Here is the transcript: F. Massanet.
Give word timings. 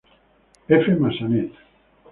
F. 0.67 0.97
Massanet. 0.99 1.51